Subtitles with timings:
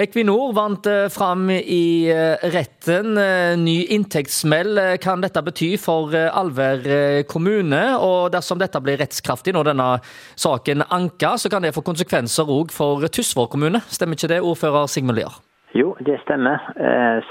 [0.00, 3.18] Equinor vant eh, fram i eh, retten.
[3.20, 6.86] Eh, ny inntektssmell kan dette bety for Alver
[7.28, 7.82] kommune.
[8.00, 9.90] og Dersom dette blir rettskraftig når denne
[10.40, 13.82] saken anker, så kan det få konsekvenser òg for Tysvår kommune.
[13.92, 15.36] Stemmer ikke det, ordfører Sigmund Lier?
[15.76, 16.64] Jo, det stemmer.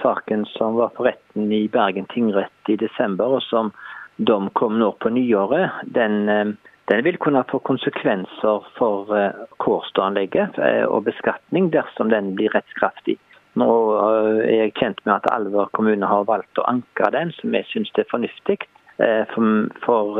[0.03, 3.73] Saken som var på retten i Bergen tingrett i desember, og som
[4.21, 6.53] dom kom nå på nyåret, den
[6.89, 13.19] den vil kunne få konsekvenser for eh, Kårstø-anlegget eh, og beskatning dersom den blir rettskraftig.
[13.61, 17.53] Nå eh, er jeg kjent med at Alver kommune har valgt å anke den, som
[17.53, 18.61] jeg syns er fornuftig.
[18.99, 20.17] For, for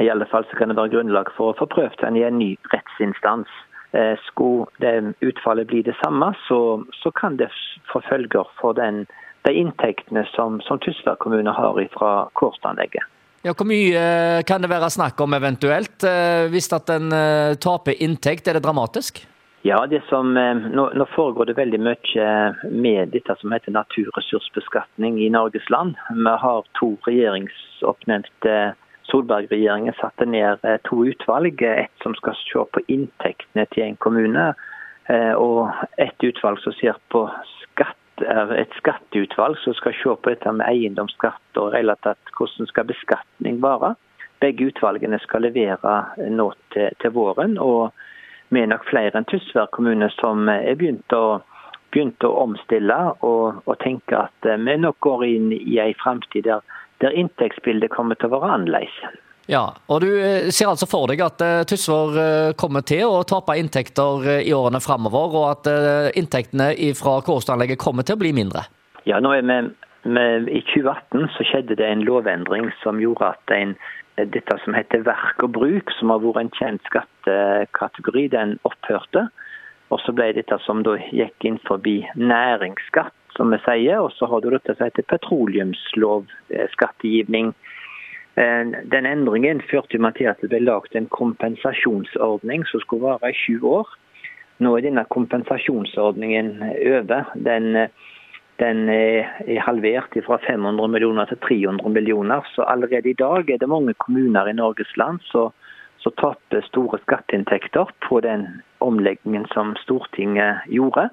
[0.00, 2.38] i alle fall så kan det være grunnlag for å få prøvd den i en
[2.40, 3.50] ny rettsinstans.
[4.24, 7.50] Skulle det utfallet bli det samme, så, så kan det
[7.92, 9.04] få følger for den,
[9.44, 13.04] de inntektene som, som Tysvær kommune har fra Kårstø-anlegget.
[13.40, 17.56] Ja, Hvor mye eh, kan det være snakk om eventuelt, eh, hvis at en eh,
[17.56, 18.48] taper inntekt?
[18.48, 19.22] Er det dramatisk?
[19.64, 22.28] Ja, det som, nå, nå, foregår det veldig mye
[22.72, 25.96] med dette som heter naturressursbeskatning i Norges land.
[26.16, 28.54] Vi har to regjeringsoppnevnte
[29.10, 31.60] Solberg-regjeringen satte ned to utvalg.
[31.60, 34.46] Et som skal se på inntektene til en kommune,
[35.36, 35.68] og
[36.00, 37.26] et utvalg som ser på
[37.58, 42.88] skatt er et skatteutvalg som skal se på dette med eiendomsskatt og relativt hvordan skal
[42.88, 43.94] beskatning være.
[44.40, 45.94] Begge utvalgene skal levere
[46.32, 47.58] nå til, til våren.
[47.58, 47.92] og
[48.48, 51.40] Vi er nok flere enn Tysvær kommune som er begynt å,
[51.92, 56.64] begynt å omstille og, og, tenke at vi nok går inn i en framtid der,
[57.00, 59.20] der inntektsbildet kommer til å være annerledes.
[59.50, 63.24] Ja, og Du eh, ser altså for deg at uh, Tysvær uh, kommer til å
[63.26, 65.66] tape inntekter i årene framover, og at
[66.18, 68.60] inntektene fra Kårstø-anlegget kommer til å bli mindre?
[69.10, 69.58] Ja, nå er vi,
[70.06, 73.74] med, I 2018 så skjedde det en lovendring som gjorde at en,
[74.20, 79.22] dette som heter verk og bruk, som har vært en kjent skattekategori, den opphørte.
[79.90, 83.98] Og så ble dette som da gikk inn forbi næringsskatt, som vi sier.
[83.98, 86.70] Og så har du dette som heter petroleumslovskattegivning.
[86.76, 87.79] skattegivning Eh,
[88.36, 93.58] den endringen førte til at det ble laget en kompensasjonsordning som skulle vare i sju
[93.66, 93.88] år.
[94.60, 97.24] Nå er denne kompensasjonsordningen over.
[97.34, 97.88] Den,
[98.60, 102.46] den er halvert fra 500 millioner til 300 millioner.
[102.54, 105.52] Så allerede i dag er det mange kommuner i Norges land som
[106.20, 108.46] taper store skatteinntekter på den
[108.80, 111.08] omleggingen som Stortinget gjorde.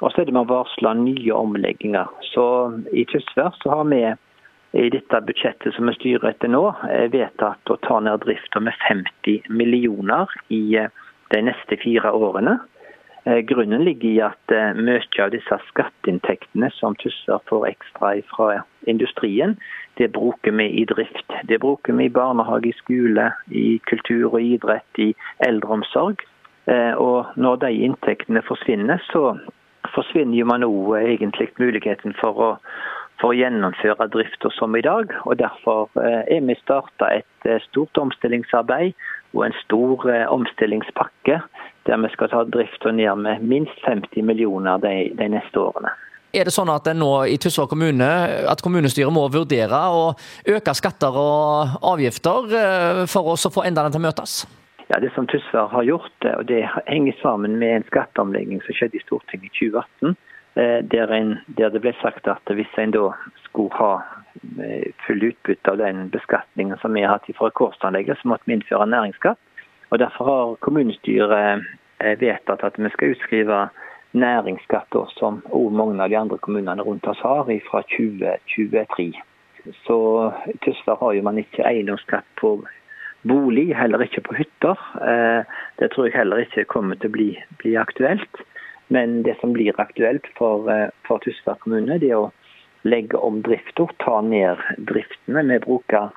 [0.00, 2.08] Og så er det med å varsle nye omlegginger.
[2.32, 2.44] Så
[2.92, 4.02] i Tysvær så har vi
[4.72, 6.62] i dette budsjettet som vi styrer etter nå,
[7.12, 10.90] vedtatt å ta ned drifta med 50 millioner i eh,
[11.32, 12.58] de neste fire årene.
[13.24, 18.62] Eh, grunnen ligger i at eh, mye av disse skatteinntektene som Tussar får ekstra fra
[18.90, 19.56] industrien,
[19.96, 21.32] det bruker vi i drift.
[21.48, 25.14] Det bruker vi i barnehage, i skole, i kultur og idrett, i
[25.48, 26.22] eldreomsorg.
[27.00, 29.32] Og når de inntektene forsvinner, så
[29.94, 32.50] forsvinner man òg egentlig muligheten for å
[33.20, 35.12] for å gjennomføre drifta som i dag.
[35.26, 38.94] og Derfor eh, er vi starta et eh, stort omstillingsarbeid
[39.36, 41.40] og en stor eh, omstillingspakke
[41.88, 45.94] der vi skal ta drifta ned med minst 50 millioner de, de neste årene.
[46.36, 48.06] Er det sånn at nå i Tysvær kommune,
[48.52, 50.10] at kommunestyret må vurdere å
[50.52, 52.52] øke skatter og avgifter
[53.08, 54.42] for oss å få endene til å møtes?
[54.92, 59.00] Ja, Det som Tysvær har gjort, og det henger sammen med en skatteomlegging som skjedde
[59.00, 60.27] i Stortinget i 2018, Eh,
[60.58, 63.12] der, en, der, det ble sagt at hvis en da
[63.44, 63.92] skulle ha
[64.58, 68.56] eh, full utbytte av den beskatningen som vi har hatt fra Kårstanlegget, så måtte vi
[68.58, 69.38] innføre næringsskatt.
[69.90, 71.64] Og Derfor har kommunestyret
[72.00, 73.60] eh, vedtatt at vi skal utskrive
[74.18, 79.12] næringsskatt, som også mange av de andre kommunene rundt oss har, fra 2023.
[79.84, 79.98] Så
[80.64, 82.56] Tysvær har jo man ikke eiendomsskatt på
[83.28, 84.78] bolig, heller ikke på hytter.
[85.80, 87.28] Det tror jeg heller ikke kommer til å bli,
[87.60, 88.40] bli aktuelt.
[88.88, 92.32] Men det som blir aktuelt for, eh, for Tysvær kommune, det er å
[92.84, 95.44] legge om drifta, ta ned driftene.
[95.44, 96.10] Vi bruker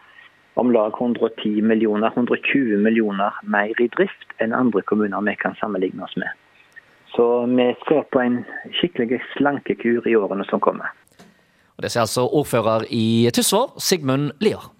[0.55, 6.03] om lag 110 millioner, 120 millioner mer i drift enn andre kommuner vi kan sammenligne
[6.03, 6.29] oss med.
[7.15, 8.45] Så vi skal på en
[8.79, 10.87] skikkelig slankekur i årene som kommer.
[11.75, 14.71] Og det sier altså ordfører i Tysvær, Sigmund Lier.